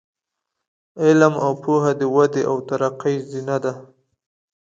[1.03, 3.73] علم او پوهه د ودې او ترقۍ زینه ده.